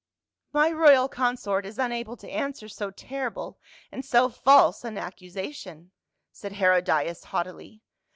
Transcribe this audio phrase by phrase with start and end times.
[0.51, 3.59] "My royal consort is unable to answer so terrible
[3.91, 5.91] and so false an accusation,"
[6.31, 7.83] said Herodias haughtily.